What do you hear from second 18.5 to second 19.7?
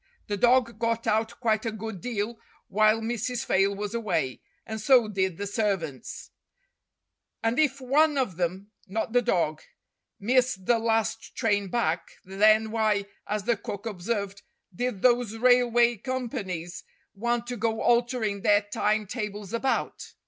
time tables